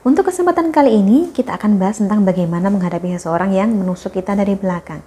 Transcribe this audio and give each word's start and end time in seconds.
Untuk 0.00 0.32
kesempatan 0.32 0.72
kali 0.72 0.96
ini, 0.96 1.28
kita 1.28 1.60
akan 1.60 1.76
bahas 1.76 2.00
tentang 2.00 2.24
bagaimana 2.24 2.72
menghadapi 2.72 3.20
seseorang 3.20 3.52
yang 3.52 3.68
menusuk 3.76 4.16
kita 4.16 4.32
dari 4.32 4.56
belakang. 4.56 5.04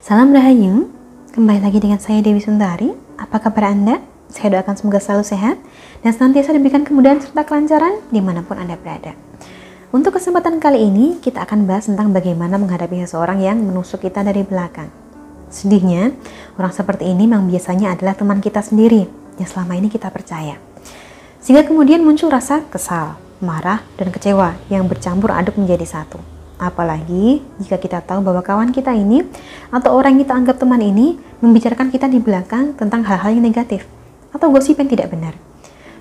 Salam 0.00 0.32
Rahayu, 0.32 0.91
kembali 1.32 1.64
lagi 1.64 1.80
dengan 1.80 1.96
saya 1.96 2.20
Dewi 2.20 2.44
Sundari. 2.44 2.92
Apa 3.16 3.40
kabar 3.40 3.72
Anda? 3.72 4.04
Saya 4.28 4.52
doakan 4.52 4.76
semoga 4.76 5.00
selalu 5.00 5.24
sehat 5.24 5.56
dan 6.04 6.12
senantiasa 6.12 6.52
diberikan 6.52 6.84
kemudahan 6.84 7.24
serta 7.24 7.48
kelancaran 7.48 8.04
di 8.12 8.20
mana 8.20 8.44
pun 8.44 8.60
Anda 8.60 8.76
berada. 8.76 9.16
Untuk 9.96 10.20
kesempatan 10.20 10.60
kali 10.60 10.84
ini, 10.92 11.16
kita 11.24 11.40
akan 11.48 11.64
bahas 11.64 11.88
tentang 11.88 12.12
bagaimana 12.12 12.60
menghadapi 12.60 13.00
seseorang 13.08 13.40
yang 13.40 13.64
menusuk 13.64 14.04
kita 14.04 14.20
dari 14.20 14.44
belakang. 14.44 14.92
Sedihnya, 15.48 16.12
orang 16.60 16.72
seperti 16.76 17.08
ini 17.08 17.24
memang 17.24 17.48
biasanya 17.48 17.96
adalah 17.96 18.12
teman 18.12 18.44
kita 18.44 18.60
sendiri 18.60 19.08
yang 19.40 19.48
selama 19.48 19.80
ini 19.80 19.88
kita 19.88 20.12
percaya. 20.12 20.60
Sehingga 21.40 21.64
kemudian 21.64 22.04
muncul 22.04 22.28
rasa 22.28 22.60
kesal, 22.68 23.16
marah, 23.40 23.80
dan 23.96 24.12
kecewa 24.12 24.60
yang 24.68 24.84
bercampur 24.84 25.32
aduk 25.32 25.56
menjadi 25.56 25.88
satu. 25.88 26.41
Apalagi 26.62 27.42
jika 27.58 27.74
kita 27.74 27.98
tahu 28.06 28.22
bahwa 28.22 28.38
kawan 28.38 28.70
kita 28.70 28.94
ini 28.94 29.26
atau 29.74 29.98
orang 29.98 30.14
yang 30.14 30.22
kita 30.22 30.34
anggap 30.38 30.56
teman 30.62 30.78
ini 30.78 31.18
membicarakan 31.42 31.90
kita 31.90 32.06
di 32.06 32.22
belakang 32.22 32.78
tentang 32.78 33.02
hal-hal 33.02 33.34
yang 33.34 33.42
negatif 33.42 33.82
atau 34.30 34.46
gosip 34.54 34.78
yang 34.78 34.86
tidak 34.86 35.10
benar. 35.10 35.34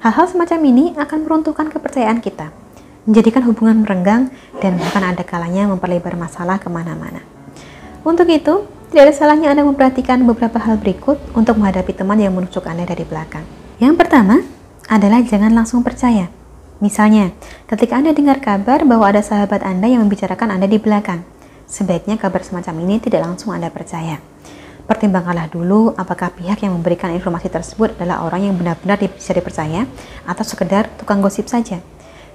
Hal-hal 0.05 0.29
semacam 0.29 0.59
ini 0.69 0.85
akan 0.93 1.25
meruntuhkan 1.25 1.65
kepercayaan 1.73 2.21
kita, 2.21 2.53
menjadikan 3.09 3.41
hubungan 3.49 3.81
merenggang 3.81 4.29
dan 4.61 4.77
bahkan 4.77 5.01
ada 5.01 5.25
kalanya 5.25 5.65
memperlebar 5.65 6.13
masalah 6.13 6.61
ke 6.61 6.69
mana-mana. 6.69 7.25
Untuk 8.05 8.29
itu, 8.29 8.69
tidak 8.93 9.09
ada 9.09 9.13
salahnya 9.17 9.49
Anda 9.49 9.65
memperhatikan 9.65 10.21
beberapa 10.29 10.61
hal 10.61 10.77
berikut 10.77 11.17
untuk 11.33 11.57
menghadapi 11.57 11.93
teman 11.97 12.21
yang 12.21 12.37
menusuk 12.37 12.69
Anda 12.69 12.85
dari 12.85 13.01
belakang. 13.01 13.45
Yang 13.81 13.97
pertama 13.97 14.45
adalah 14.85 15.25
jangan 15.25 15.57
langsung 15.57 15.81
percaya. 15.81 16.29
Misalnya, 16.81 17.29
ketika 17.69 18.01
Anda 18.01 18.09
dengar 18.09 18.41
kabar 18.41 18.81
bahwa 18.89 19.05
ada 19.05 19.21
sahabat 19.21 19.61
Anda 19.61 19.85
yang 19.85 20.01
membicarakan 20.01 20.49
Anda 20.49 20.65
di 20.65 20.81
belakang, 20.81 21.21
sebaiknya 21.69 22.17
kabar 22.17 22.41
semacam 22.41 22.81
ini 22.81 22.97
tidak 22.97 23.21
langsung 23.21 23.53
Anda 23.53 23.69
percaya. 23.69 24.17
Pertimbangkanlah 24.89 25.53
dulu 25.53 25.93
apakah 25.93 26.33
pihak 26.33 26.65
yang 26.65 26.73
memberikan 26.73 27.13
informasi 27.13 27.53
tersebut 27.53 27.93
adalah 28.01 28.25
orang 28.25 28.49
yang 28.49 28.57
benar-benar 28.57 28.97
bisa 28.97 29.29
dipercaya 29.29 29.85
atau 30.25 30.41
sekedar 30.41 30.89
tukang 30.97 31.21
gosip 31.21 31.45
saja. 31.45 31.77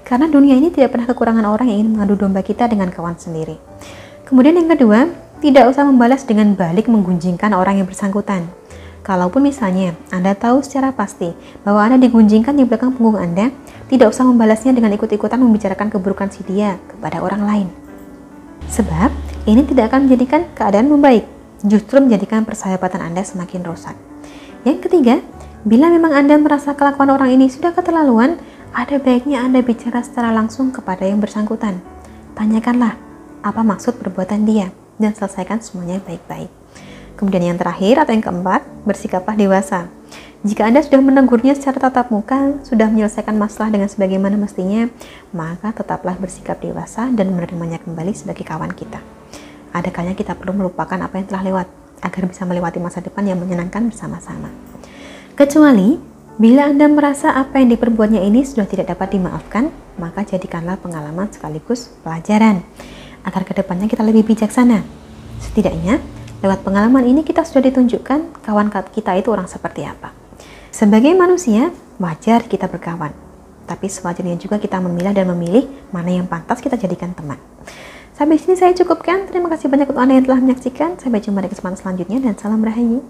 Karena 0.07 0.31
dunia 0.31 0.55
ini 0.55 0.71
tidak 0.71 0.95
pernah 0.95 1.11
kekurangan 1.11 1.43
orang 1.43 1.67
yang 1.67 1.83
ingin 1.83 1.99
mengadu 1.99 2.15
domba 2.15 2.39
kita 2.39 2.71
dengan 2.71 2.87
kawan 2.87 3.19
sendiri. 3.19 3.59
Kemudian 4.23 4.55
yang 4.55 4.71
kedua, 4.71 5.11
tidak 5.43 5.75
usah 5.75 5.83
membalas 5.83 6.23
dengan 6.23 6.55
balik 6.55 6.87
menggunjingkan 6.87 7.51
orang 7.51 7.83
yang 7.83 7.87
bersangkutan. 7.91 8.47
Kalaupun 9.07 9.47
misalnya 9.47 9.95
Anda 10.11 10.35
tahu 10.35 10.59
secara 10.59 10.91
pasti 10.91 11.31
bahwa 11.63 11.79
Anda 11.79 11.95
digunjingkan 11.95 12.59
di 12.59 12.67
belakang 12.67 12.91
punggung 12.91 13.15
Anda, 13.15 13.55
tidak 13.87 14.11
usah 14.11 14.27
membalasnya 14.27 14.75
dengan 14.75 14.91
ikut-ikutan 14.99 15.39
membicarakan 15.39 15.87
keburukan 15.87 16.27
si 16.27 16.43
dia 16.43 16.75
kepada 16.91 17.23
orang 17.23 17.47
lain. 17.47 17.67
Sebab 18.67 19.15
ini 19.47 19.63
tidak 19.63 19.95
akan 19.95 20.11
menjadikan 20.11 20.51
keadaan 20.51 20.91
membaik, 20.91 21.23
justru 21.63 22.03
menjadikan 22.03 22.43
persahabatan 22.43 22.99
Anda 22.99 23.23
semakin 23.23 23.63
rusak. 23.63 23.95
Yang 24.67 24.91
ketiga, 24.91 25.23
bila 25.63 25.87
memang 25.87 26.11
Anda 26.11 26.35
merasa 26.35 26.75
kelakuan 26.75 27.07
orang 27.07 27.31
ini 27.31 27.47
sudah 27.47 27.71
keterlaluan, 27.71 28.35
ada 28.75 28.99
baiknya 28.99 29.39
Anda 29.39 29.63
bicara 29.63 30.03
secara 30.03 30.35
langsung 30.35 30.75
kepada 30.75 31.07
yang 31.07 31.23
bersangkutan. 31.23 31.79
Tanyakanlah 32.35 32.99
apa 33.39 33.61
maksud 33.63 34.03
perbuatan 34.03 34.43
dia 34.43 34.75
dan 34.99 35.15
selesaikan 35.15 35.63
semuanya 35.63 36.03
baik-baik. 36.03 36.56
Kemudian 37.17 37.49
yang 37.49 37.57
terakhir 37.57 37.97
atau 37.97 38.13
yang 38.13 38.21
keempat, 38.21 38.61
bersikaplah 38.85 39.33
dewasa. 39.33 39.89
Jika 40.45 40.69
Anda 40.69 40.85
sudah 40.85 41.01
menegurnya 41.01 41.57
secara 41.57 41.81
tatap 41.81 42.13
muka, 42.13 42.61
sudah 42.61 42.87
menyelesaikan 42.93 43.33
masalah 43.33 43.73
dengan 43.73 43.89
sebagaimana 43.89 44.37
mestinya, 44.37 44.85
maka 45.33 45.73
tetaplah 45.73 46.13
bersikap 46.13 46.61
dewasa 46.61 47.09
dan 47.09 47.33
menerimanya 47.33 47.81
kembali 47.81 48.13
sebagai 48.13 48.45
kawan 48.45 48.69
kita. 48.69 49.01
Ada 49.73 49.89
kalanya 49.89 50.13
kita 50.13 50.37
perlu 50.37 50.53
melupakan 50.53 50.95
apa 51.01 51.17
yang 51.17 51.25
telah 51.25 51.41
lewat, 51.41 51.67
agar 52.05 52.21
bisa 52.29 52.45
melewati 52.45 52.77
masa 52.77 53.01
depan 53.01 53.25
yang 53.25 53.41
menyenangkan 53.41 53.89
bersama-sama. 53.89 54.53
Kecuali, 55.33 55.97
bila 56.37 56.69
Anda 56.69 56.85
merasa 56.85 57.33
apa 57.33 57.57
yang 57.57 57.73
diperbuatnya 57.73 58.21
ini 58.21 58.45
sudah 58.45 58.69
tidak 58.69 58.93
dapat 58.93 59.17
dimaafkan, 59.17 59.73
maka 59.97 60.21
jadikanlah 60.21 60.77
pengalaman 60.77 61.33
sekaligus 61.33 61.89
pelajaran, 62.05 62.61
agar 63.25 63.41
ke 63.41 63.57
depannya 63.57 63.89
kita 63.89 64.05
lebih 64.05 64.21
bijaksana. 64.21 64.85
Setidaknya, 65.41 65.97
Lewat 66.37 66.61
pengalaman 66.61 67.01
ini 67.01 67.25
kita 67.25 67.41
sudah 67.41 67.65
ditunjukkan 67.65 68.45
kawan 68.45 68.69
kita 68.69 69.17
itu 69.17 69.33
orang 69.33 69.49
seperti 69.49 69.89
apa. 69.89 70.13
Sebagai 70.69 71.17
manusia, 71.17 71.73
wajar 71.97 72.45
kita 72.45 72.69
berkawan. 72.69 73.09
Tapi 73.65 73.89
sewajarnya 73.89 74.37
juga 74.37 74.61
kita 74.61 74.77
memilah 74.77 75.17
dan 75.17 75.27
memilih 75.33 75.65
mana 75.89 76.13
yang 76.13 76.29
pantas 76.29 76.61
kita 76.61 76.77
jadikan 76.77 77.11
teman. 77.17 77.41
Sampai 78.13 78.37
sini 78.37 78.53
saya 78.53 78.73
cukupkan. 78.77 79.25
Terima 79.29 79.49
kasih 79.49 79.65
banyak 79.65 79.89
untuk 79.89 80.01
Anda 80.01 80.17
yang 80.21 80.25
telah 80.29 80.39
menyaksikan. 80.41 81.01
Sampai 81.01 81.25
jumpa 81.25 81.41
di 81.41 81.49
kesempatan 81.49 81.77
selanjutnya 81.77 82.17
dan 82.21 82.33
salam 82.37 82.61
rahayu. 82.61 83.01